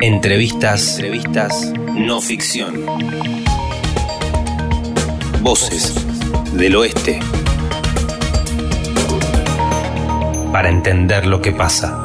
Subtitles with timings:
[0.00, 2.86] Entrevistas, entrevistas no ficción.
[5.42, 5.94] Voces
[6.54, 7.20] del oeste.
[10.52, 12.02] Para entender lo que pasa.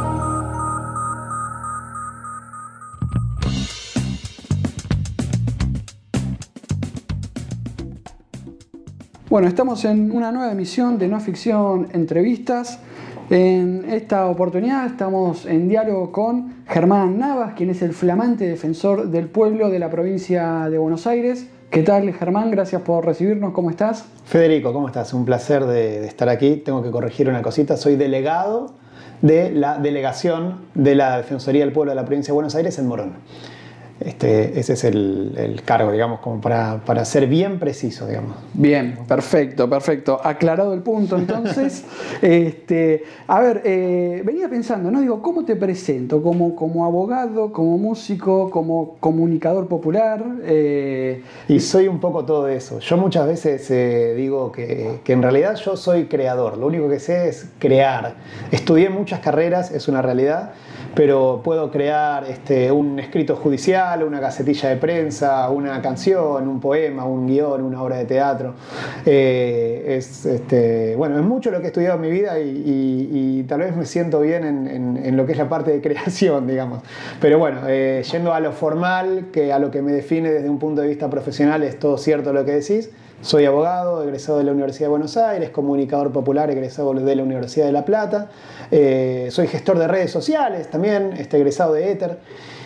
[9.29, 12.79] Bueno, estamos en una nueva emisión de No Ficción Entrevistas.
[13.29, 19.27] En esta oportunidad estamos en diálogo con Germán Navas, quien es el flamante defensor del
[19.27, 21.45] pueblo de la provincia de Buenos Aires.
[21.69, 22.51] ¿Qué tal, Germán?
[22.51, 23.51] Gracias por recibirnos.
[23.51, 24.05] ¿Cómo estás?
[24.23, 25.13] Federico, ¿cómo estás?
[25.13, 26.55] Un placer de, de estar aquí.
[26.55, 27.75] Tengo que corregir una cosita.
[27.75, 28.75] Soy delegado
[29.21, 32.87] de la delegación de la Defensoría del Pueblo de la provincia de Buenos Aires en
[32.87, 33.13] Morón.
[34.07, 38.37] Este, ese es el, el cargo, digamos, como para, para, ser bien preciso, digamos.
[38.53, 40.21] Bien, perfecto, perfecto.
[40.23, 41.83] Aclarado el punto, entonces.
[42.21, 45.01] este, a ver, eh, venía pensando, ¿no?
[45.01, 46.23] Digo, ¿cómo te presento?
[46.23, 50.23] ¿Como, como abogado, como músico, como comunicador popular?
[50.45, 52.79] Eh, y soy un poco todo eso.
[52.79, 56.57] Yo muchas veces eh, digo que, que en realidad yo soy creador.
[56.57, 58.15] Lo único que sé es crear.
[58.51, 60.53] Estudié muchas carreras, es una realidad
[60.97, 67.05] pero puedo crear este, un escrito judicial, una gacetilla de prensa, una canción, un poema,
[67.05, 68.53] un guion, una obra de teatro.
[69.05, 73.43] Eh, es, este, bueno, es mucho lo que he estudiado en mi vida y, y,
[73.43, 76.47] tal vez me siento bien en, en, en, lo que es la parte de creación,
[76.47, 76.81] digamos.
[77.21, 80.59] Pero bueno, eh, yendo a lo formal, que a lo que me define desde un
[80.59, 82.89] punto de vista profesional, es todo cierto lo que decís.
[83.21, 87.65] Soy abogado, egresado de la Universidad de Buenos Aires, comunicador popular, egresado de la Universidad
[87.65, 88.29] de La Plata.
[88.69, 92.19] Eh, soy gestor de redes sociales también, este, egresado de Ether.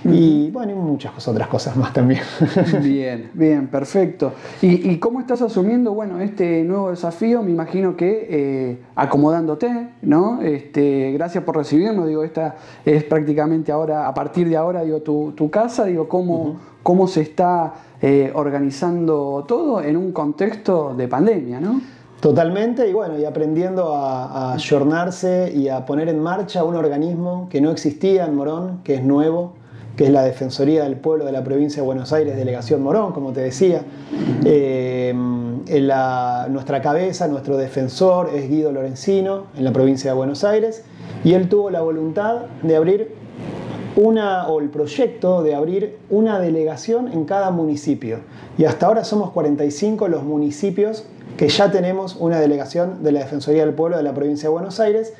[0.03, 2.21] Y bueno, y muchas otras cosas más también.
[2.81, 4.33] Bien, bien, perfecto.
[4.61, 7.43] ¿Y, ¿Y, cómo estás asumiendo, bueno, este nuevo desafío?
[7.43, 10.41] Me imagino que eh, acomodándote, ¿no?
[10.41, 15.33] Este, gracias por recibirnos, digo, esta es prácticamente ahora, a partir de ahora, digo, tu,
[15.33, 16.57] tu casa, digo, ¿cómo, uh -huh.
[16.83, 21.81] cómo se está eh, organizando todo en un contexto de pandemia, ¿no?
[22.19, 24.57] Totalmente, y bueno, y aprendiendo a, a
[25.53, 29.53] y a poner en marcha un organismo que no existía en Morón, que es nuevo,
[30.01, 33.33] que es la Defensoría del Pueblo de la Provincia de Buenos Aires, Delegación Morón, como
[33.33, 33.83] te decía.
[34.43, 40.43] Eh, en la, nuestra cabeza, nuestro defensor es Guido Lorenzino, en la provincia de Buenos
[40.43, 40.83] Aires,
[41.23, 43.13] y él tuvo la voluntad de abrir
[43.95, 48.21] una, o el proyecto de abrir una delegación en cada municipio.
[48.57, 51.05] Y hasta ahora somos 45 los municipios
[51.37, 54.79] que ya tenemos una delegación de la Defensoría del Pueblo de la provincia de Buenos
[54.79, 55.13] Aires.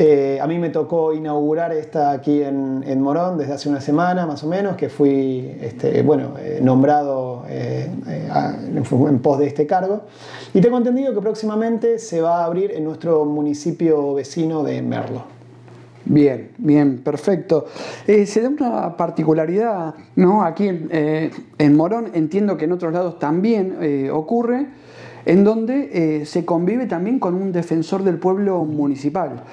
[0.00, 4.44] Eh, a mí me tocó inaugurar esta aquí en, Morón desde hace una semana más
[4.44, 10.02] o menos, que fui este, bueno, eh, nombrado eh, en pos de este cargo.
[10.54, 15.24] Y tengo entendido que próximamente se va a abrir en nuestro municipio vecino de Merlo.
[16.04, 17.66] Bien, bien, perfecto.
[18.06, 20.44] Se da una particularidad, ¿no?
[20.44, 24.68] Aquí en, Morón, entiendo que en otros lados también ocurre,
[25.28, 29.44] en donde se convive también con un defensor del pueblo municipal.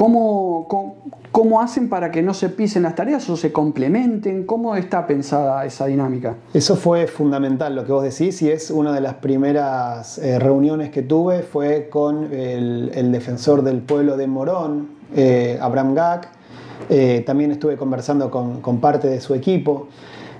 [0.00, 0.96] ¿cómo, cómo,
[1.30, 4.46] cómo, hacen para que no se pisen las tareas o se complementen?
[4.46, 6.36] ¿Cómo está pensada esa dinámica?
[6.54, 10.88] Eso fue fundamental lo que vos decís y es una de las primeras eh, reuniones
[10.88, 16.28] que tuve fue con el, defensor del pueblo de Morón, eh, Abraham Gack.
[16.88, 19.88] Eh, también estuve conversando con, con parte de su equipo.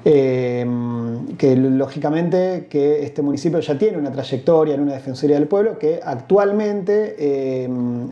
[0.05, 0.66] Eh,
[1.37, 6.00] que lógicamente que este municipio ya tiene una trayectoria en una Defensoría del Pueblo, que
[6.03, 7.65] actualmente eh,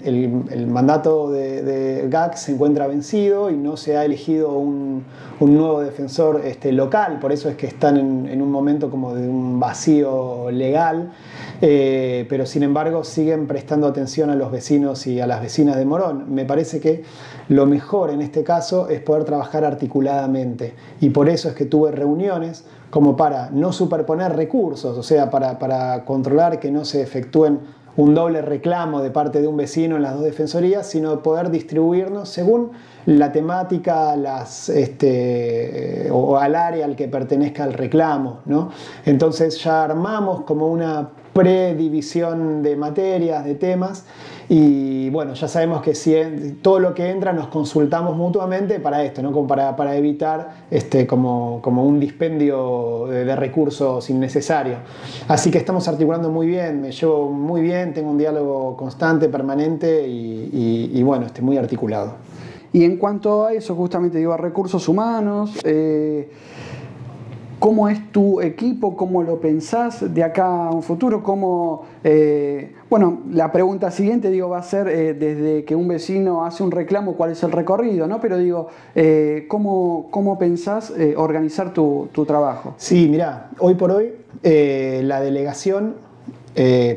[0.04, 5.04] el, mandato de, GAC se encuentra vencido y no se ha elegido un,
[5.40, 9.28] un nuevo defensor este, local, por eso es que están en, un momento como de
[9.28, 11.12] un vacío legal,
[11.60, 15.84] eh, pero sin embargo siguen prestando atención a los vecinos y a las vecinas de
[15.84, 16.34] Morón.
[16.34, 17.02] Me parece que
[17.48, 20.74] lo mejor en este caso es poder trabajar articuladamente.
[21.00, 25.58] Y por eso es que tuve reuniones como para no superponer recursos, o sea, para,
[25.58, 27.60] para controlar que no se efectúen
[27.96, 32.28] un doble reclamo de parte de un vecino en las dos defensorías, sino poder distribuirnos
[32.28, 32.70] según
[33.06, 38.40] la temática las, este, o al área al que pertenezca el reclamo.
[38.46, 38.70] ¿no?
[39.04, 44.04] Entonces ya armamos como una predivisión de materias, de temas,
[44.48, 46.14] y bueno, ya sabemos que si
[46.62, 49.30] todo lo que entra nos consultamos mutuamente para esto, ¿no?
[49.30, 54.78] como para, para evitar este, como, como un dispendio de, de, recursos innecesarios.
[55.28, 60.08] Así que estamos articulando muy bien, me llevo muy bien, tengo un diálogo constante, permanente
[60.08, 62.14] y, bueno, estoy muy articulado.
[62.72, 66.30] Y en cuanto a eso, justamente digo, a recursos humanos, eh,
[67.58, 68.96] ¿Cómo es tu equipo?
[68.96, 71.24] ¿Cómo lo pensás de acá a un futuro?
[71.24, 76.44] ¿Cómo, eh, bueno, la pregunta siguiente digo, va a ser eh, desde que un vecino
[76.44, 78.06] hace un reclamo, ¿cuál es el recorrido?
[78.06, 78.20] ¿no?
[78.20, 82.74] Pero digo, eh, ¿cómo, ¿cómo, pensás organizar tu, tu, trabajo?
[82.76, 84.12] Sí, mira, hoy por hoy
[84.44, 85.96] la delegación,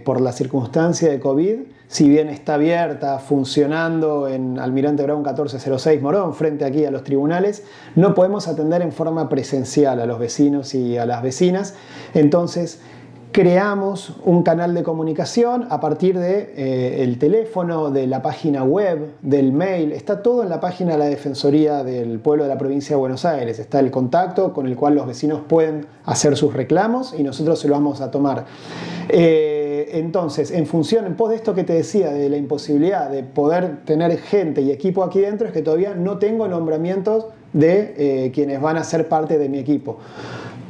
[0.06, 1.56] por la circunstancia de COVID,
[1.92, 7.66] si bien está abierta, funcionando en Almirante Brown 1406 Morón, frente aquí a los tribunales,
[7.98, 11.76] no podemos atender en forma presencial a los vecinos y a las vecinas.
[12.14, 12.80] Entonces,
[13.34, 19.16] creamos un canal de comunicación a partir del de, eh, teléfono, de la página web,
[19.22, 19.92] del mail.
[19.92, 23.26] Está todo en la página de la Defensoría del Pueblo de la Provincia de Buenos
[23.26, 23.60] Aires.
[23.60, 27.68] Está el contacto con el cual los vecinos pueden hacer sus reclamos y nosotros se
[27.68, 28.46] lo vamos a tomar.
[29.10, 29.61] Eh,
[29.94, 33.84] entonces, en función, en pos de esto que te decía, de la imposibilidad de poder
[33.86, 38.62] tener gente y equipo aquí dentro, es que todavía no tengo nombramientos de eh, quienes
[38.62, 39.98] van a ser parte de mi equipo.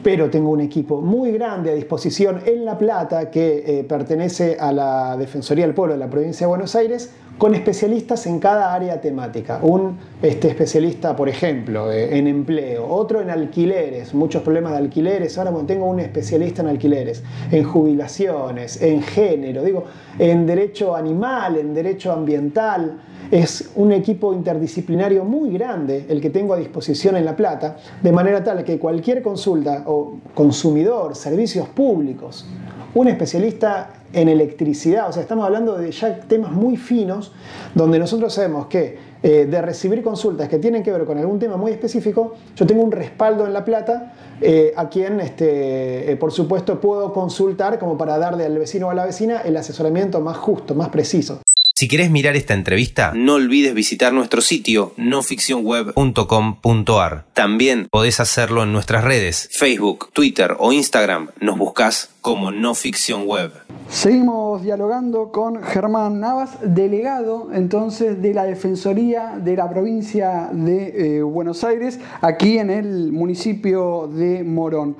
[0.03, 4.71] Pero tengo un equipo muy grande a disposición en La Plata que eh, pertenece a
[4.71, 9.01] la Defensoría del Pueblo de la provincia de Buenos Aires, con especialistas en cada área
[9.01, 9.61] temática.
[9.63, 15.39] Un este, especialista, por ejemplo, eh, en empleo, otro en alquileres, muchos problemas de alquileres.
[15.39, 19.85] Ahora bueno, tengo un especialista en alquileres, en jubilaciones, en género, digo,
[20.19, 23.01] en derecho animal, en derecho ambiental.
[23.31, 28.11] Es un equipo interdisciplinario muy grande el que tengo a disposición en La Plata, de
[28.11, 32.45] manera tal que cualquier consulta o consumidor, servicios públicos,
[32.93, 37.31] un especialista en electricidad, o sea, estamos hablando de ya temas muy finos,
[37.73, 41.55] donde nosotros sabemos que eh, de recibir consultas que tienen que ver con algún tema
[41.55, 46.31] muy específico, yo tengo un respaldo en La Plata eh, a quien, este, eh, por
[46.31, 50.37] supuesto, puedo consultar como para darle al vecino o a la vecina el asesoramiento más
[50.37, 51.39] justo, más preciso.
[51.81, 57.25] Si querés mirar esta entrevista, no olvides visitar nuestro sitio noficcionweb.com.ar.
[57.33, 61.29] También podés hacerlo en nuestras redes, Facebook, Twitter o Instagram.
[61.39, 63.53] Nos buscas como No Ficción Web.
[63.89, 71.23] Seguimos dialogando con Germán Navas, delegado entonces de la Defensoría de la provincia de eh,
[71.23, 74.97] Buenos Aires, aquí en el municipio de Morón.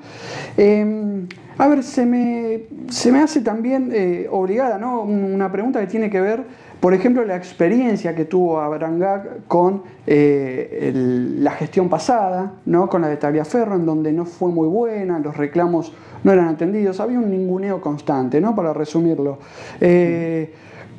[0.56, 5.02] Em, a ver, se me, se me hace también eh, obligada ¿no?
[5.02, 9.00] una pregunta que tiene que ver por ejemplo, la experiencia que tuvo Abraham
[9.46, 10.90] con eh,
[11.38, 12.88] la gestión pasada, ¿no?
[12.88, 15.92] con la de Tagliaferro, en donde no fue muy buena, los reclamos
[16.24, 18.56] no eran atendidos, había un ninguneo constante, ¿no?
[18.56, 19.38] para resumirlo.
[19.80, 20.52] Eh,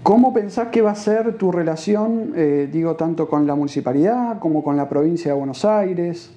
[0.03, 4.63] ¿Cómo pensás que va a ser tu relación, eh, digo, tanto con la municipalidad como
[4.63, 6.31] con la provincia de Buenos Aires?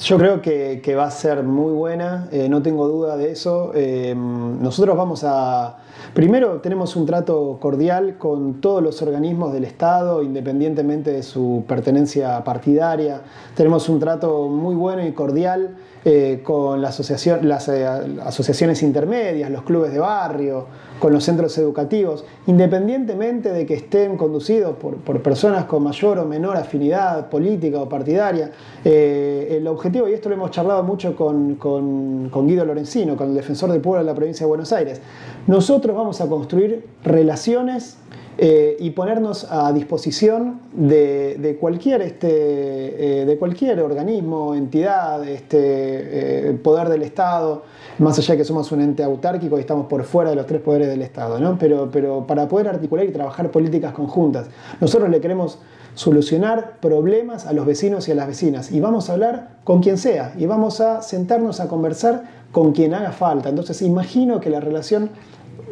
[0.00, 3.72] Yo creo que, va a ser muy buena, no tengo duda de eso.
[4.14, 5.78] nosotros vamos a,
[6.14, 12.44] Primero, tenemos un trato cordial con todos los organismos del Estado, independientemente de su pertenencia
[12.44, 13.22] partidaria.
[13.56, 15.74] Tenemos un trato muy bueno y cordial
[16.04, 17.86] eh, con las eh,
[18.22, 20.66] asociaciones intermedias, los clubes de barrio,
[20.98, 26.58] con los centros educativos, independientemente de que estén conducidos por, personas con mayor o menor
[26.58, 28.52] afinidad política o partidaria.
[28.84, 33.34] Eh, el objetivo, y esto lo hemos charlado mucho con, con Guido Lorenzino, con el
[33.34, 35.00] defensor del pueblo de la provincia de Buenos Aires,
[35.46, 37.96] nosotros vamos a construir relaciones
[38.36, 46.52] eh, y ponernos a disposición de, cualquier, este, eh, de cualquier organismo, entidad, este, eh,
[46.54, 47.62] poder del Estado,
[47.98, 50.60] más allá de que somos un ente autárquico y estamos por fuera de los tres
[50.62, 51.56] poderes del Estado, ¿no?
[51.56, 54.48] pero, pero para poder articular y trabajar políticas conjuntas.
[54.80, 55.60] Nosotros le queremos
[55.94, 59.96] solucionar problemas a los vecinos y a las vecinas y vamos a hablar con quien
[59.96, 63.48] sea y vamos a sentarnos a conversar con quien haga falta.
[63.48, 65.10] Entonces imagino que la relación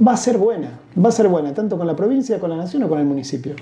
[0.07, 2.83] va a ser buena, va a ser buena, tanto con la provincia, con la nación
[2.83, 3.55] o con el municipio.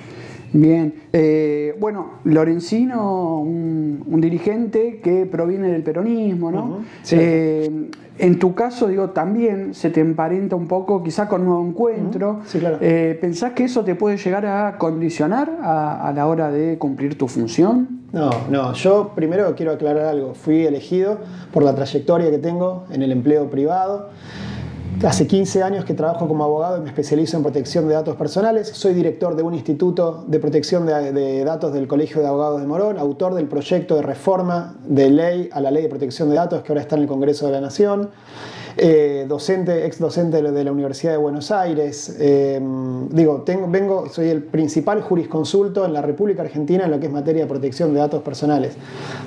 [0.52, 6.80] Bien, eh, bueno, Lorenzino, un, dirigente que proviene del peronismo, ¿no?
[7.12, 12.40] Eh, en tu caso, digo, también se te emparenta un poco quizá con Nuevo Encuentro.
[12.44, 12.78] Sí, claro.
[12.80, 17.28] Eh, ¿Pensás que eso te puede llegar a condicionar a la hora de cumplir tu
[17.28, 18.00] función?
[18.12, 20.34] No, no, yo primero quiero aclarar algo.
[20.34, 21.18] Fui elegido
[21.52, 24.10] por la trayectoria que tengo en el empleo privado.
[25.02, 28.68] Hace 15 años que trabajo como abogado y me especializo en protección de datos personales.
[28.68, 32.98] Soy director de un instituto de protección de, datos del Colegio de Abogados de Morón,
[32.98, 36.72] autor del proyecto de reforma de ley a la ley de protección de datos que
[36.72, 38.10] ahora está en el Congreso de la Nación.
[38.76, 42.16] Eh, docente, ex docente de la Universidad de Buenos Aires.
[42.20, 42.60] Eh,
[43.10, 47.12] digo, tengo, vengo, soy el principal jurisconsulto en la República Argentina en lo que es
[47.12, 48.74] materia de protección de datos personales.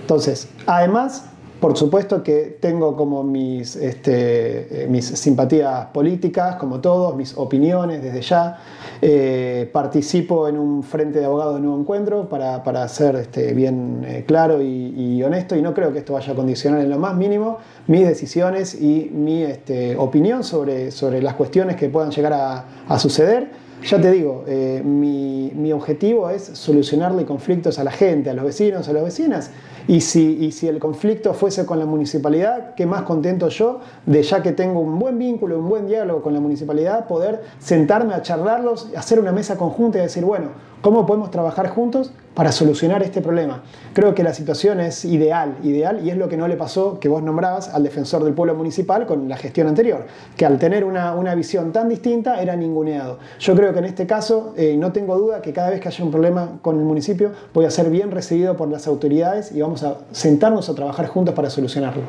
[0.01, 1.25] Entonces, además
[1.63, 8.03] por supuesto que tengo como mis, este, eh, mis simpatías políticas, como todos, mis opiniones
[8.03, 8.57] desde ya.
[9.01, 14.03] Eh, participo en un frente de abogados de nuevo encuentro para, para ser este, bien
[14.05, 17.15] eh, claro y, honesto y no creo que esto vaya a condicionar en lo más
[17.15, 22.65] mínimo mis decisiones y mi este, opinión sobre, sobre las cuestiones que puedan llegar a,
[22.89, 23.62] a suceder.
[23.85, 24.45] Ya te digo,
[24.83, 29.51] mi, mi, objetivo es solucionarle conflictos a la gente, a los vecinos, a las vecinas,
[29.87, 34.41] y si, si el conflicto fuese con la municipalidad, qué más contento yo de ya
[34.41, 38.89] que tengo un buen vínculo, un buen diálogo con la municipalidad, poder sentarme a charlarlos,
[38.95, 40.51] hacer una mesa conjunta y decir, bueno,
[40.83, 43.63] ¿cómo podemos trabajar juntos para solucionar este problema.
[43.93, 47.07] Creo que la situación es ideal, ideal, y es lo que no le pasó, que
[47.07, 51.35] vos nombrabas, al defensor del pueblo municipal con la gestión anterior, que al tener una,
[51.35, 53.17] visión tan distinta era ninguneado.
[53.39, 56.03] Yo creo que en este caso, eh, no tengo duda que cada vez que haya
[56.03, 59.83] un problema con el municipio, voy a ser bien recibido por las autoridades y vamos
[59.83, 62.03] a sentarnos a trabajar juntos para solucionarlo.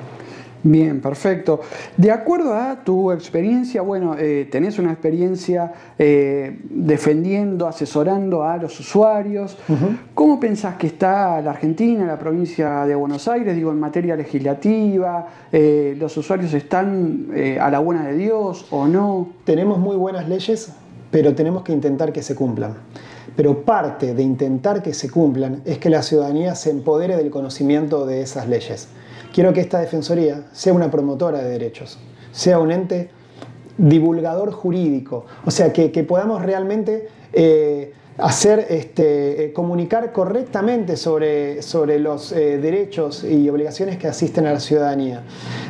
[0.66, 1.60] Bien, perfecto.
[1.94, 8.80] De acuerdo a tu experiencia, bueno, eh, tenés una experiencia eh, defendiendo, asesorando a los
[8.80, 9.58] usuarios.
[10.14, 15.26] ¿Cómo pensás que está la Argentina, la provincia de Buenos Aires, digo, en materia legislativa?
[15.52, 17.28] Eh, ¿Los usuarios están
[17.60, 19.32] a la buena de Dios o no?
[19.44, 20.72] Tenemos muy buenas leyes,
[21.10, 22.72] pero tenemos que intentar que se cumplan.
[23.36, 28.06] Pero parte de intentar que se cumplan es que la ciudadanía se empodere del conocimiento
[28.06, 28.88] de esas leyes.
[29.34, 31.98] Quiero que esta Defensoría sea una promotora de derechos,
[32.30, 33.10] sea un ente
[33.76, 41.98] divulgador jurídico, o sea, que, podamos realmente eh, hacer, este, eh, comunicar correctamente sobre, sobre
[41.98, 45.24] los eh, derechos y obligaciones que asisten a la ciudadanía,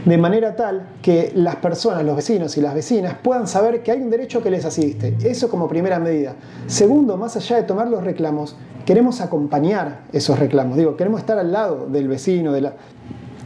[0.04, 4.02] de manera tal que las personas, los vecinos y las vecinas puedan saber que hay
[4.02, 5.16] un derecho que les asiste.
[5.25, 6.37] Eso como primera medida.
[6.66, 10.76] Segundo, más allá de tomar los reclamos, queremos acompañar esos reclamos.
[10.76, 12.75] Digo, queremos estar al lado del vecino, de la,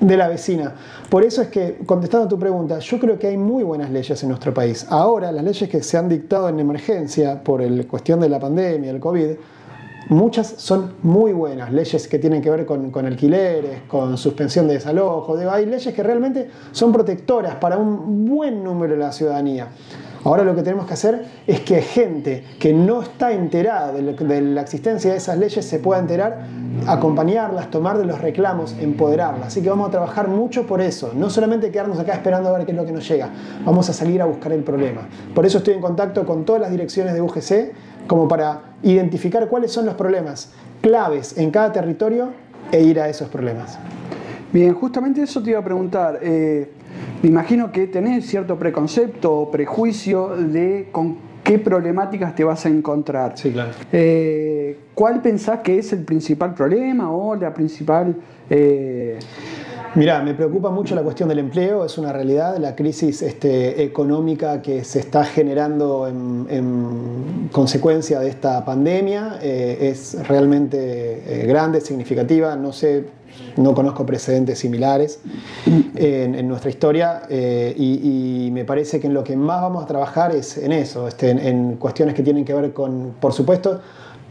[0.00, 0.74] de la vecina.
[1.10, 4.22] Por eso es que, contestando a tu pregunta, yo creo que hay muy buenas leyes
[4.22, 4.86] en nuestro país.
[4.88, 8.90] Ahora, las leyes que se han dictado en emergencia por la cuestión de la pandemia,
[8.90, 9.30] el COVID,
[10.08, 11.72] muchas son muy buenas.
[11.72, 15.36] Leyes que tienen que ver con, alquileres, con suspensión de desalojo.
[15.50, 19.68] hay leyes que realmente son protectoras para un buen número de la ciudadanía.
[20.24, 24.60] Ahora lo que tenemos que hacer es que gente que no está enterada de, la
[24.60, 26.40] existencia de esas leyes se pueda enterar,
[26.86, 29.48] acompañarlas, tomar de los reclamos, empoderarlas.
[29.48, 32.66] Así que vamos a trabajar mucho por eso, no solamente quedarnos acá esperando a ver
[32.66, 33.30] qué es lo que nos llega,
[33.64, 35.08] vamos a salir a buscar el problema.
[35.34, 37.72] Por eso estoy en contacto con todas las direcciones de UGC
[38.08, 42.30] como para identificar cuáles son los problemas claves en cada territorio
[42.72, 43.78] e ir a esos problemas.
[44.52, 46.18] Bien, justamente eso te iba a preguntar.
[46.22, 46.70] Eh,
[47.22, 52.68] me imagino que tenés cierto preconcepto o prejuicio de con qué problemáticas te vas a
[52.68, 53.36] encontrar.
[53.36, 53.70] Sí, claro.
[53.92, 58.16] Eh, ¿Cuál pensás que es el principal problema o la principal...
[58.50, 59.18] Eh...
[59.95, 64.61] Mira, me preocupa mucho la cuestión del empleo, es una realidad, la crisis este, económica
[64.61, 72.54] que se está generando en, consecuencia de esta pandemia eh, es realmente eh, grande, significativa,
[72.57, 73.07] no sé
[73.57, 75.21] no conozco precedentes similares
[75.97, 80.35] en, nuestra historia eh, y, me parece que en lo que más vamos a trabajar
[80.35, 83.80] es en eso, este, en, cuestiones que tienen que ver con, por supuesto,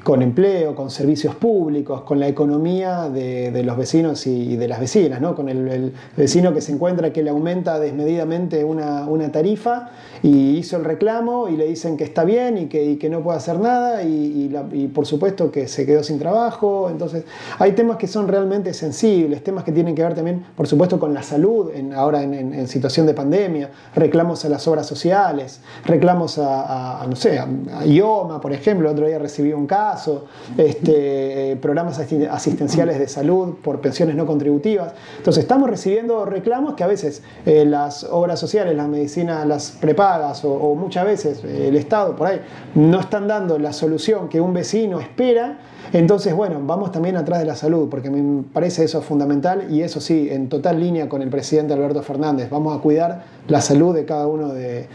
[0.08, 5.20] con empleo, con servicios públicos, con la economía de, los vecinos y de las vecinas,
[5.20, 5.36] ¿no?
[5.36, 9.90] con el, vecino que se encuentra que le aumenta desmedidamente una, tarifa
[10.24, 13.60] y hizo el reclamo y le dicen que está bien y que, no puede hacer
[13.60, 16.90] nada y, por supuesto que se quedó sin trabajo.
[16.90, 17.24] Entonces
[17.58, 21.14] hay temas que son realmente sensibles, temas que tienen que ver también, por supuesto, con
[21.14, 27.06] la salud, en, ahora en, situación de pandemia, reclamos a las obras sociales, reclamos a,
[27.10, 30.26] no sé, a IOMA, por ejemplo, el otro día recibí un caso,
[30.58, 34.94] este, eh, programas asistenciales de salud por pensiones no contributivas.
[35.18, 39.72] Entonces estamos recibiendo reclamos que a veces eh, las obras sociales, las medicinas, las
[40.08, 42.42] prepagas o, muchas veces eh, el Estado por ahí
[42.76, 45.58] no están dando la solución que un vecino espera.
[45.94, 50.02] Entonces, bueno, vamos también atrás de la salud, porque me parece eso fundamental y eso
[50.02, 52.50] sí, en total línea con el presidente Alberto Fernández.
[52.50, 54.88] Vamos a cuidar la salud de cada uno de,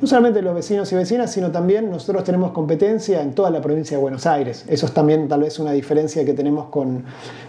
[0.00, 3.60] no solamente de los vecinos y vecinas, sino también nosotros tenemos competencia en toda la
[3.60, 4.64] provincia de Buenos Aires.
[4.68, 7.04] Eso es también tal vez una diferencia que tenemos con,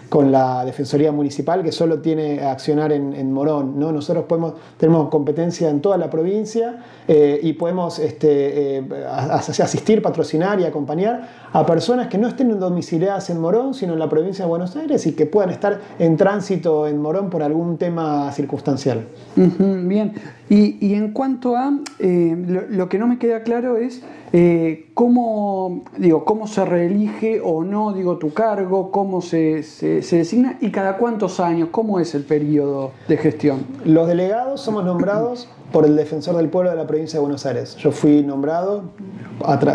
[0.08, 3.78] con la Defensoría Municipal, que solo tiene accionar en, Morón.
[3.78, 3.92] ¿no?
[3.92, 10.60] Nosotros podemos, tenemos competencia en toda la provincia eh, y podemos este, eh, asistir, patrocinar
[10.60, 14.48] y acompañar a personas que no estén domiciliadas en Morón, sino en la provincia de
[14.48, 19.06] Buenos Aires y que puedan estar en tránsito en Morón por algún tema circunstancial.
[19.34, 20.14] Bien,
[20.48, 26.24] Y, en cuanto a eh, lo, que no me queda claro es eh, cómo, digo,
[26.24, 31.40] cómo se reelige o no digo, tu cargo, cómo se, se, designa y cada cuántos
[31.40, 33.66] años, cómo es el periodo de gestión.
[33.84, 37.76] Los delegados somos nombrados por el defensor del pueblo de la provincia de Buenos Aires.
[37.76, 38.84] Yo fui nombrado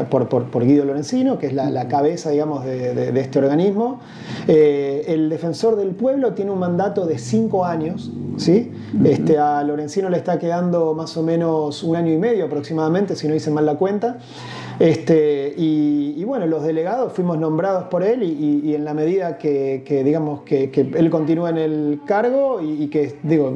[0.09, 3.99] por, por, Guido Lorenzino, que es la, cabeza, digamos, de, este organismo.
[4.47, 8.71] Eh, el defensor del pueblo tiene un mandato de cinco años, ¿sí?
[9.03, 13.27] Este, a Lorenzino le está quedando más o menos un año y medio aproximadamente, si
[13.27, 14.17] no hice mal la cuenta.
[14.81, 20.41] Este, y, bueno, los delegados fuimos nombrados por él y, en la medida que, digamos,
[20.41, 23.53] que, él continúa en el cargo y, que digo,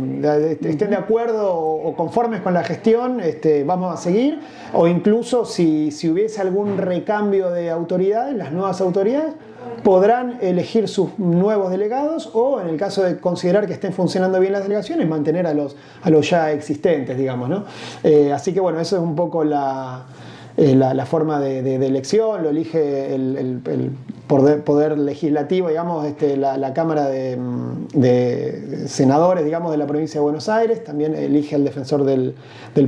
[0.62, 4.40] estén de acuerdo o, conformes con la gestión, este, vamos a seguir.
[4.72, 9.34] O incluso si, si hubiese algún recambio de autoridades, las nuevas autoridades,
[9.84, 14.54] podrán elegir sus nuevos delegados o, en el caso de considerar que estén funcionando bien
[14.54, 17.50] las delegaciones, mantener a los, a los ya existentes, digamos.
[17.50, 17.66] ¿no?
[18.04, 20.06] Eh, así que bueno, eso es un poco la,
[20.58, 23.92] eh, la, forma de, elección, lo elige el,
[24.28, 27.38] poder, legislativo, digamos, este, la, Cámara de,
[28.88, 32.36] Senadores, digamos, de la provincia de Buenos Aires, también elige al defensor del,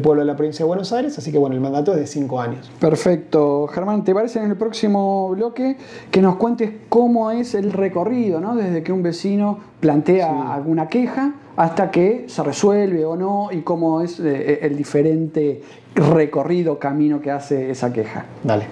[0.02, 2.40] pueblo de la provincia de Buenos Aires, así que bueno, el mandato es de cinco
[2.40, 2.72] años.
[2.80, 3.68] Perfecto.
[3.68, 5.76] Germán, ¿te parece en el próximo bloque
[6.10, 8.56] que nos cuentes cómo es el recorrido, ¿no?
[8.56, 14.02] desde que un vecino plantea alguna queja hasta que se resuelve o no y cómo
[14.02, 15.62] es eh, el diferente
[15.96, 18.26] recorrido, camino que hace esa queja.
[18.44, 18.68] Dale.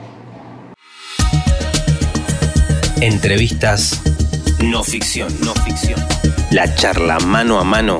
[3.01, 4.01] Entrevistas
[4.63, 5.99] no ficción, no ficción.
[6.51, 7.99] La charla mano a mano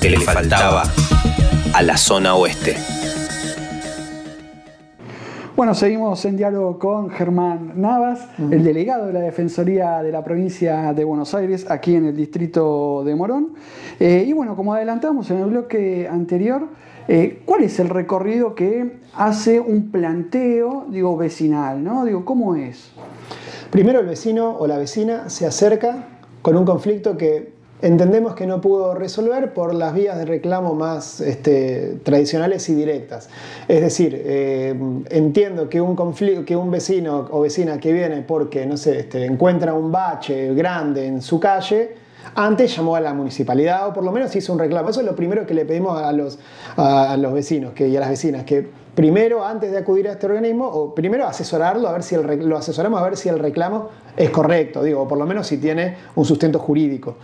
[0.00, 0.84] que le faltaba
[1.72, 2.76] a la zona oeste.
[5.56, 10.92] Bueno, seguimos en diálogo con Germán Navas, el delegado de la Defensoría de la provincia
[10.92, 13.54] de Buenos Aires, aquí en el distrito de Morón.
[14.00, 16.66] Eh, y bueno, como adelantamos en el bloque anterior,
[17.06, 21.84] eh, ¿cuál es el recorrido que hace un planteo, digo, vecinal?
[21.84, 22.04] ¿no?
[22.04, 22.90] Digo, ¿cómo es?
[23.70, 26.08] Primero el vecino o la vecina se acerca
[26.42, 27.53] con un conflicto que
[27.84, 33.28] entendemos que no pudo resolver por las vías de reclamo más este, tradicionales y directas.
[33.68, 34.74] Es decir, eh,
[35.10, 39.26] entiendo que un, conflicto, que un vecino o vecina que viene porque, no sé, este,
[39.26, 42.03] encuentra un bache grande en su calle,
[42.34, 44.90] antes llamó a la municipalidad o por lo menos hizo un reclamo.
[44.90, 46.38] Eso es lo primero que le pedimos a los,
[46.76, 50.26] a los vecinos que, y a las vecinas, que primero, antes de acudir a este
[50.26, 53.90] organismo, o primero asesorarlo, a ver si el, lo asesoramos a ver si el reclamo
[54.16, 57.16] es correcto, digo, por lo menos si tiene un sustento jurídico.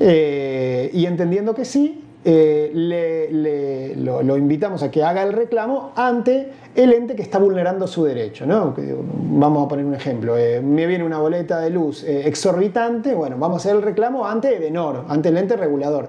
[0.00, 6.52] Eh, y entendiendo que sí, eh, le, lo, invitamos a que haga el reclamo ante
[6.74, 8.46] el ente que está vulnerando su derecho.
[8.46, 8.74] ¿no?
[8.76, 10.36] Vamos a poner un ejemplo.
[10.36, 14.56] Eh, me viene una boleta de luz exorbitante, bueno, vamos a hacer el reclamo ante
[14.56, 16.08] Edenor, ante el ente regulador.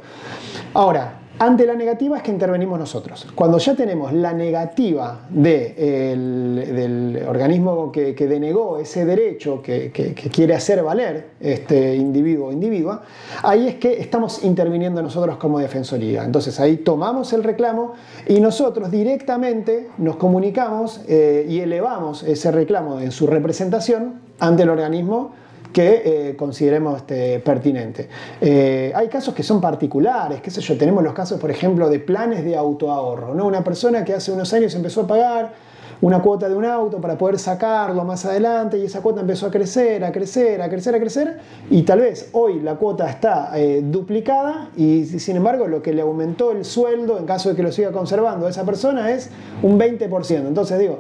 [0.73, 3.25] Ahora, ante la negativa es que intervenimos nosotros.
[3.33, 9.91] Cuando ya tenemos la negativa del organismo que, denegó ese derecho que,
[10.31, 13.03] quiere hacer valer este individuo o individua,
[13.41, 16.25] ahí es que estamos interviniendo nosotros como defensoría.
[16.25, 17.93] Entonces ahí tomamos el reclamo
[18.27, 24.69] y nosotros directamente nos comunicamos eh, y elevamos ese reclamo en su representación ante el
[24.69, 25.31] organismo
[25.73, 28.09] que eh, consideremos este, pertinente.
[28.41, 31.99] Eh, hay casos que son particulares, qué sé yo, tenemos los casos, por ejemplo, de
[31.99, 33.45] planes de autoahorro, ¿no?
[33.45, 35.68] Una persona que hace unos años empezó a pagar
[36.01, 39.51] una cuota de un auto para poder sacarlo más adelante y esa cuota empezó a
[39.51, 41.37] crecer, a crecer, a crecer, a crecer
[41.69, 46.01] y tal vez hoy la cuota está eh, duplicada y sin embargo lo que le
[46.01, 49.29] aumentó el sueldo en caso de que lo siga conservando a esa persona es
[49.61, 50.47] un 20%.
[50.47, 50.99] Entonces digo,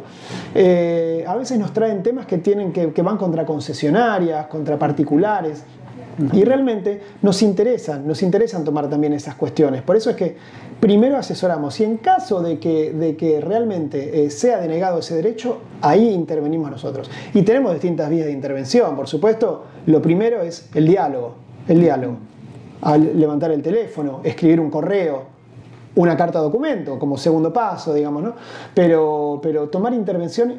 [0.53, 5.63] eh, a veces nos traen temas que, tienen que, que van contra concesionarias, contra particulares.
[6.33, 9.81] Y realmente nos interesan, nos interesan tomar también esas cuestiones.
[9.81, 10.35] Por eso es que
[10.79, 15.59] primero asesoramos y en caso de que, de que realmente eh, sea denegado ese derecho,
[15.81, 17.09] ahí intervenimos nosotros.
[17.33, 19.65] Y tenemos distintas vías de intervención, por supuesto.
[19.85, 21.35] Lo primero es el diálogo,
[21.67, 22.17] el diálogo.
[22.81, 25.38] Al levantar el teléfono, escribir un correo,
[25.95, 28.33] una carta documento como segundo paso, digamos, ¿no?
[28.73, 30.55] Pero, pero tomar intervención,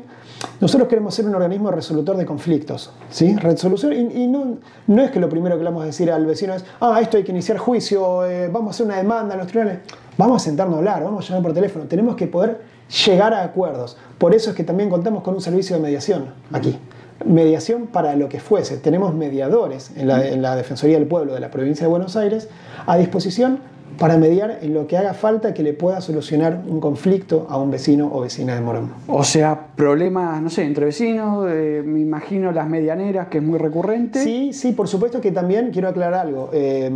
[0.60, 3.36] nosotros queremos ser un organismo resolutor de conflictos, ¿sí?
[3.36, 6.54] Resolución, y, no, no, es que lo primero que le vamos a decir al vecino
[6.54, 9.48] es, ah, esto hay que iniciar juicio, eh, vamos a hacer una demanda en los
[9.48, 9.80] tribunales.
[10.16, 12.60] Vamos a sentarnos a hablar, vamos a llamar por teléfono, tenemos que poder
[13.06, 13.96] llegar a acuerdos.
[14.18, 16.78] Por eso es que también contamos con un servicio de mediación aquí.
[17.24, 18.78] Mediación para lo que fuese.
[18.78, 22.48] Tenemos mediadores en la, en la Defensoría del Pueblo de la provincia de Buenos Aires
[22.86, 23.60] a disposición
[24.00, 27.70] para mediar en lo que haga falta que le pueda solucionar un conflicto a un
[27.70, 28.90] vecino o vecina de Morón.
[29.06, 33.58] O sea, problemas, no sé, entre vecinos, eh, me imagino las medianeras, que es muy
[33.58, 34.24] recurrente.
[34.24, 36.48] Sí, sí, por supuesto que también quiero aclarar algo.
[36.54, 36.90] Eh,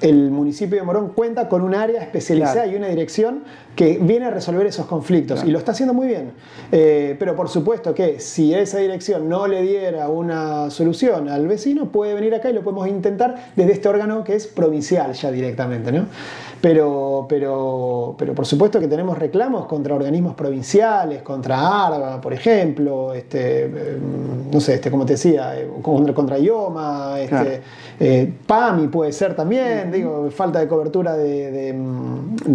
[0.00, 4.30] el municipio de Morón cuenta con un área especializada y una dirección que viene a
[4.30, 6.32] resolver esos conflictos y lo está haciendo muy bien.
[6.70, 11.86] Eh, pero por supuesto que si esa dirección no le diera una solución al vecino,
[11.86, 15.90] puede venir acá y lo podemos intentar desde este órgano que es provincial ya directamente.
[15.90, 16.06] ¿no?
[16.62, 23.12] Pero, pero, pero por supuesto que tenemos reclamos contra organismos provinciales, contra ARBA, por ejemplo,
[23.14, 27.62] este, em, no sé, este, como te decía, eh, contra, contra IOMA, este,
[27.98, 31.72] eh, PAMI puede ser también, digo, falta de cobertura de,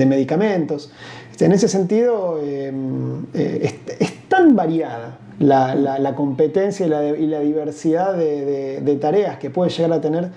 [0.06, 0.90] medicamentos.
[1.38, 8.98] Este, en ese sentido, em, eh, es, tan variada la, competencia y la, diversidad de,
[9.00, 10.32] tareas que puede llegar a tener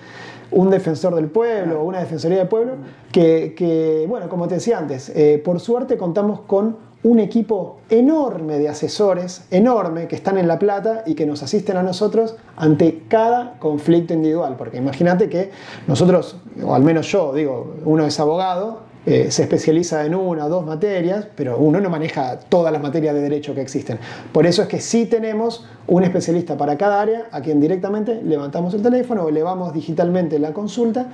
[0.51, 2.73] un defensor del pueblo o una defensoría del pueblo,
[3.11, 8.69] que, bueno, como te decía antes, eh, por suerte contamos con un equipo enorme de
[8.69, 13.57] asesores, enorme, que están en La Plata y que nos asisten a nosotros ante cada
[13.57, 14.55] conflicto individual.
[14.55, 15.49] Porque imagínate que
[15.87, 20.49] nosotros, o al menos yo, digo, uno es abogado, eh, se especializa en una o
[20.49, 23.97] dos materias, pero uno no maneja todas las materias de derecho que existen.
[24.31, 28.75] Por eso es que sí tenemos un especialista para cada área a quien directamente levantamos
[28.75, 31.07] el teléfono o elevamos digitalmente la consulta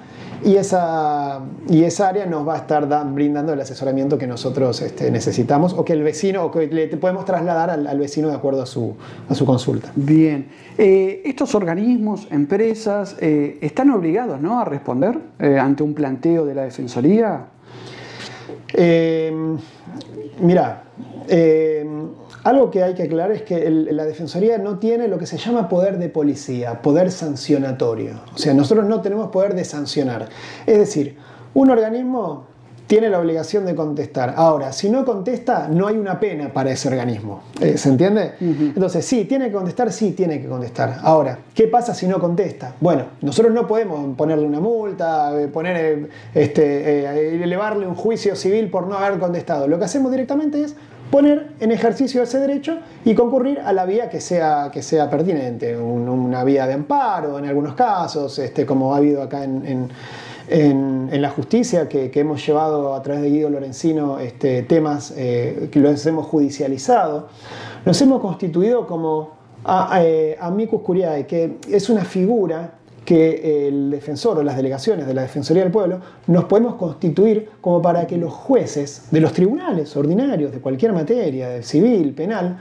[0.43, 5.10] y esa, y esa área nos va a estar brindando el asesoramiento que nosotros este,
[5.10, 8.65] necesitamos o que el vecino o que le podemos trasladar al, vecino de acuerdo a
[8.65, 8.97] su,
[9.30, 9.93] a su consulta.
[9.95, 10.50] Bien.
[10.78, 14.60] Eh, estos organismos, empresas, eh, están obligados ¿no?
[14.60, 17.47] a responder ante un planteo de la Defensoría.
[18.74, 19.32] Eh,
[20.40, 20.84] mira,
[21.28, 21.86] eh,
[22.44, 25.68] algo que hay que aclarar es que la Defensoría no tiene lo que se llama
[25.68, 28.22] poder de policía, poder sancionatorio.
[28.34, 30.30] O sea, nosotros no tenemos poder de sancionar.
[30.66, 31.18] Es decir,
[31.54, 32.46] un organismo
[32.88, 34.34] tiene la obligación de contestar.
[34.38, 37.43] Ahora, si no contesta, no hay una pena para ese organismo.
[37.60, 38.34] Eh, ¿Se entiende?
[38.39, 40.97] Entonces, sí, tiene que contestar, sí, tiene que contestar.
[41.04, 42.76] Ahora, ¿qué pasa si no contesta?
[42.80, 48.69] Bueno, nosotros no podemos ponerle una multa, eh, poner, eh, este, elevarle un juicio civil
[48.69, 49.67] por no haber contestado.
[49.67, 50.76] Lo que hacemos directamente es
[51.12, 55.78] poner en ejercicio ese derecho y concurrir a la vía que sea, que sea pertinente,
[55.78, 59.89] una vía de amparo en algunos casos, este, como ha habido acá en en,
[61.22, 66.06] la justicia, que, hemos llevado a través de Guido Lorenzino este, temas eh, que los
[66.06, 67.28] hemos judicializado,
[67.86, 69.36] nos hemos constituido como
[70.40, 72.76] amicus curiae, que es una figura
[73.08, 77.82] que el defensor o las delegaciones de la Defensoría del Pueblo nos podemos constituir como
[77.82, 82.58] para que los jueces de los tribunales ordinarios de cualquier materia, civil, penal,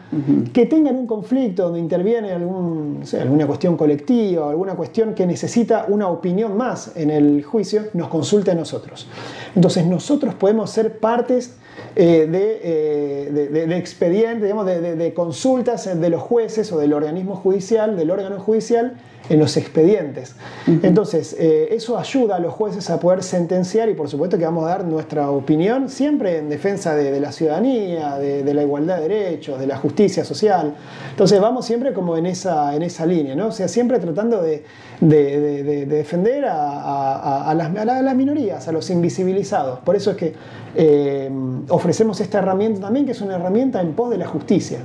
[0.52, 5.86] que tengan un conflicto donde interviene algún, alguna cuestión colectiva o alguna cuestión que necesita
[5.88, 9.08] una opinión más en el juicio, nos consulte a nosotros.
[9.56, 11.56] Entonces nosotros podemos ser partes
[11.94, 17.96] eh, eh, de, de, expedientes, digamos, de, consultas de los jueces o del organismo judicial,
[17.96, 18.96] del órgano judicial,
[19.28, 20.36] en los expedientes.
[20.82, 24.64] Entonces, eh, eso ayuda a los jueces a poder sentenciar y por supuesto que vamos
[24.64, 29.58] a dar nuestra opinión siempre en defensa de, la ciudadanía, de, la igualdad de derechos,
[29.58, 30.74] de la justicia social.
[31.10, 33.48] Entonces, vamos siempre como en esa, en esa línea, ¿no?
[33.48, 34.64] O sea, siempre tratando de,
[35.00, 39.80] defender a, las, minorías, a los invisibilizados.
[39.80, 40.34] Por eso es que
[40.74, 41.30] eh,
[41.68, 44.78] ofrecemos esta herramienta también, que es una herramienta en pos de la justicia.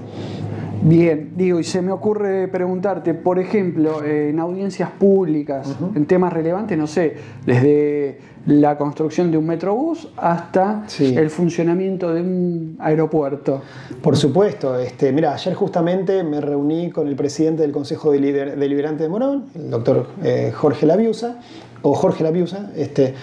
[0.84, 6.76] Bien, digo, y se me ocurre preguntarte, por ejemplo, en audiencias públicas, en temas relevantes,
[6.76, 8.18] no sé, desde
[8.48, 13.62] la construcción de un metrobús hasta el funcionamiento de un aeropuerto.
[14.02, 19.10] Por supuesto, este, mira, ayer justamente me reuní con el presidente del Consejo Deliberante de
[19.10, 21.38] Morón, el doctor eh, Jorge Laviusa,
[21.84, 23.14] o Jorge Laviusa, este,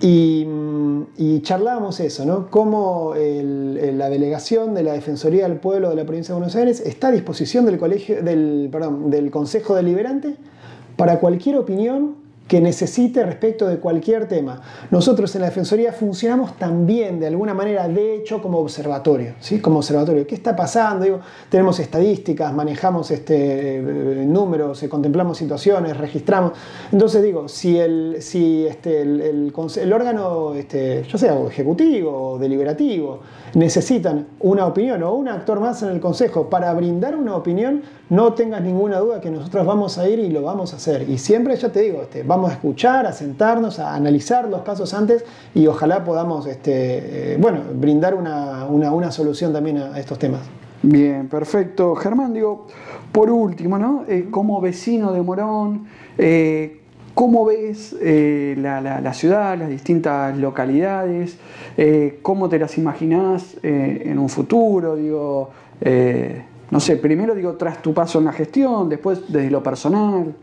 [0.00, 2.50] y, charlábamos eso, ¿no?
[2.50, 7.08] Cómo la delegación de la Defensoría del Pueblo de la Provincia de Buenos Aires está
[7.08, 10.36] a disposición del, colegio, del, perdón, del Consejo Deliberante
[10.96, 14.60] para cualquier opinión que necesite respecto de cualquier tema.
[14.90, 19.60] Nosotros en la Defensoría funcionamos también de alguna manera, de hecho, como observatorio, ¿sí?
[19.60, 20.26] Como observatorio.
[20.26, 21.04] ¿Qué está pasando?
[21.04, 26.52] Digo, tenemos estadísticas, manejamos este, eh, números, eh, contemplamos situaciones, registramos.
[26.92, 33.20] Entonces digo, si el, si este, el, el, órgano, este, yo sea ejecutivo o deliberativo,
[33.54, 38.34] necesitan una opinión o un actor más en el Consejo para brindar una opinión, no
[38.34, 41.08] tengas ninguna duda que nosotros vamos a ir y lo vamos a hacer.
[41.08, 44.92] Y siempre, ya te digo, este, vamos a escuchar, a sentarnos, a analizar los casos
[44.94, 50.40] antes y ojalá podamos este, eh, bueno, brindar una, una, solución también a, estos temas.
[50.82, 51.94] Bien, perfecto.
[51.94, 52.66] Germán, digo,
[53.12, 54.04] por último, ¿no?
[54.08, 55.86] Eh, como vecino de Morón,
[56.18, 56.83] eh,
[57.14, 61.36] ¿Cómo ves eh, la, ciudad, las distintas localidades?
[61.76, 64.96] Eh, ¿Cómo te las imaginás eh, en un futuro?
[64.96, 65.50] Digo,
[66.70, 70.34] no sé, primero digo tras tu paso en la gestión, después desde lo personal.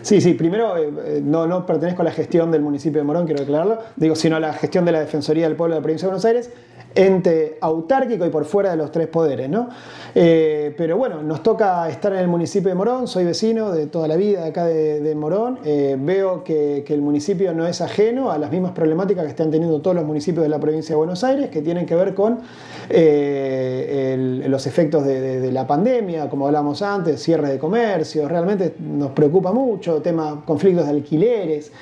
[0.00, 0.74] Sí, sí, primero
[1.22, 4.40] no, no pertenezco a la gestión del municipio de Morón, quiero aclararlo, digo, sino a
[4.40, 6.50] la gestión de la Defensoría del Pueblo de la Provincia de Buenos Aires
[6.94, 9.48] ente autárquico y por fuera de los tres poderes.
[9.48, 9.68] ¿no?
[10.14, 14.06] Eh, pero bueno, nos toca estar en el municipio de Morón, soy vecino de toda
[14.06, 18.52] la vida acá de, Morón, eh, veo que, el municipio no es ajeno a las
[18.52, 21.60] mismas problemáticas que están teniendo todos los municipios de la provincia de Buenos Aires, que
[21.60, 22.38] tienen que ver con
[22.88, 29.52] eh, los efectos de, la pandemia, como hablábamos antes, cierre de comercio, realmente nos preocupa
[29.52, 31.72] mucho, tema conflictos de alquileres.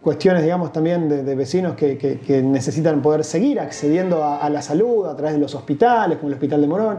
[0.00, 5.34] Cuestiones, digamos, también de, vecinos que, necesitan poder seguir accediendo a, la salud a través
[5.34, 6.98] de los hospitales, como el Hospital de Morón.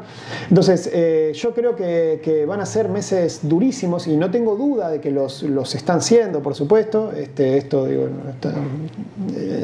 [0.49, 4.99] Entonces, eh, yo creo que, van a ser meses durísimos y no tengo duda de
[4.99, 7.11] que los, los están siendo, por supuesto.
[7.11, 8.09] Este, esto, digo, eh,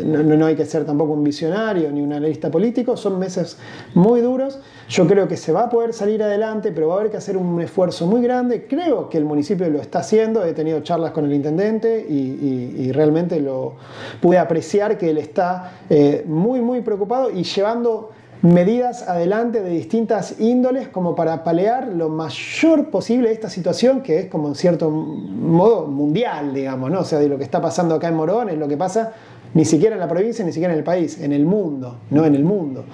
[0.07, 3.57] no, no, hay que ser tampoco un visionario ni un analista político, son meses
[3.93, 4.59] muy duros.
[4.89, 7.35] Yo creo que se va a poder salir adelante, pero va a haber que hacer
[7.35, 8.67] un esfuerzo muy grande.
[8.67, 13.39] Creo que el municipio lo está haciendo, he tenido charlas con el intendente y, realmente
[13.41, 13.73] lo
[14.21, 20.39] pude apreciar que él está eh, muy, muy preocupado y llevando medidas adelante de distintas
[20.39, 25.87] índoles como para palear lo mayor posible esta situación que es como en cierto modo
[25.87, 26.99] mundial, digamos, ¿no?
[26.99, 29.13] O sea, de lo que está pasando acá en Morón es lo que pasa
[29.57, 32.35] ni siquiera en la provincia, ni siquiera en el país, en el mundo, no en
[32.35, 32.85] el mundo.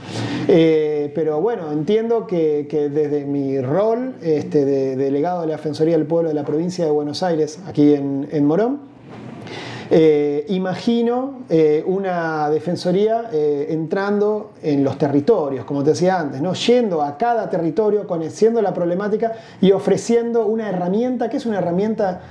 [0.47, 6.07] Eh, pero bueno, entiendo que, desde mi rol este, de, delegado de la Defensoría del
[6.07, 8.79] Pueblo de la provincia de Buenos Aires, aquí en, Morón,
[9.91, 16.53] eh, imagino eh, una defensoría entrando en los territorios, como te decía antes, ¿no?
[16.53, 22.21] yendo a cada territorio, conociendo la problemática y ofreciendo una herramienta que es una herramienta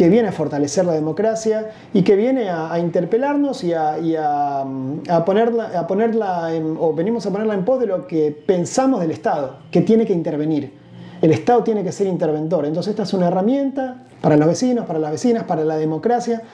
[0.00, 4.64] que viene a fortalecer la democracia y que viene a, interpelarnos y, a,
[5.26, 9.58] ponerla, a ponerla o venimos a ponerla en pos de lo que pensamos del Estado,
[9.70, 10.72] que tiene que intervenir.
[11.20, 12.64] El Estado tiene que ser interventor.
[12.64, 16.44] Entonces esta es una herramienta para los vecinos, para las vecinas, para la democracia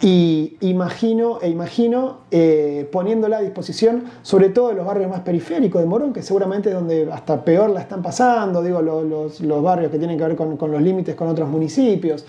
[0.00, 5.82] y imagino, e imagino eh, poniéndola a disposición, sobre todo en los barrios más periféricos
[5.82, 9.98] de Morón, que seguramente es donde hasta peor la están pasando, digo, los, barrios que
[9.98, 12.24] tienen que ver con, los límites con otros municipios.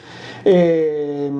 [0.46, 1.32] Eh,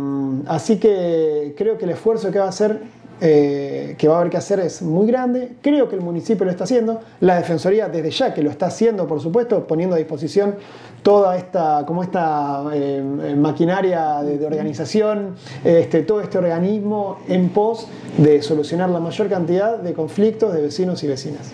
[0.48, 2.82] así que creo que el esfuerzo que va a hacer
[3.22, 5.52] eh, que va a haber que hacer es muy grande.
[5.62, 7.02] Creo que el municipio lo está haciendo.
[7.20, 10.56] La Defensoría desde ya que lo está haciendo, por supuesto, poniendo a disposición
[11.04, 15.36] toda esta, como esta eh, maquinaria de, organización,
[15.66, 21.04] este, todo este organismo en pos de solucionar la mayor cantidad de conflictos de vecinos
[21.04, 21.52] y vecinas.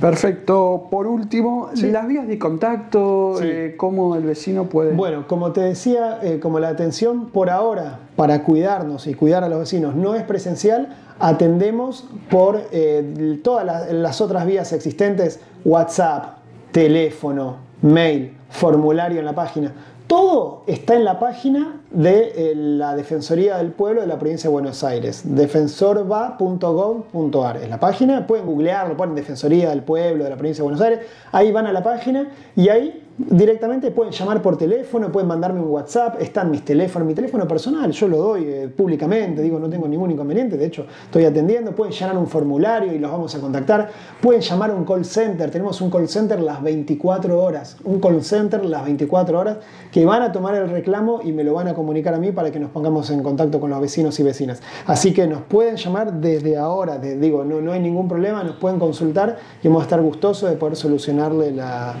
[0.00, 0.88] Perfecto.
[0.90, 4.92] Por último, las vías de contacto, eh, cómo el vecino puede...
[4.92, 9.48] Bueno, como te decía, eh, como la atención por ahora para cuidarnos y cuidar a
[9.48, 16.38] los vecinos no es presencial, atendemos por eh, todas las otras vías existentes, WhatsApp,
[16.72, 19.72] teléfono, mail, formulario en la página.
[20.06, 24.52] Todo está en la página de eh, la Defensoría del Pueblo de la provincia de
[24.52, 27.56] Buenos Aires, defensorva.gov.ar.
[27.56, 31.00] Es la página, pueden googlearlo, ponen Defensoría del Pueblo de la provincia de Buenos Aires,
[31.32, 35.70] ahí van a la página y ahí directamente pueden llamar por teléfono, pueden mandarme un
[35.70, 39.88] WhatsApp, están mis teléfonos, mi teléfono personal, yo lo doy eh, públicamente, digo, no tengo
[39.88, 43.90] ningún inconveniente, de hecho estoy atendiendo, pueden llenar un formulario y los vamos a contactar,
[44.20, 48.22] pueden llamar a un call center, tenemos un call center las 24 horas, un call
[48.22, 49.56] center las 24 horas
[49.90, 52.50] que van a tomar el reclamo y me lo van a comunicar a mí para
[52.50, 54.60] que nos pongamos en contacto con los vecinos y vecinas.
[54.86, 58.78] Así que nos pueden llamar desde ahora, digo, no, no hay ningún problema, nos pueden
[58.78, 61.94] consultar y vamos a estar gustosos de poder solucionarle la,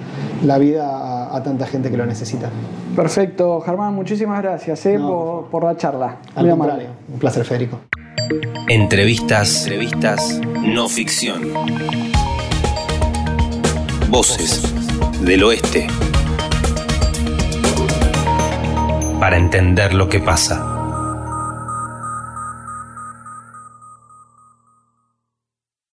[0.44, 2.50] la vida a, tanta gente que lo necesita.
[2.94, 6.16] Perfecto, Germán, muchísimas gracias eh, por, la charla.
[6.34, 7.80] Al contrario, un placer, Federico.
[8.68, 11.52] Entrevistas, entrevistas, no ficción.
[14.08, 14.62] Voces
[15.24, 15.86] del oeste.
[19.20, 20.75] Para entender lo que pasa.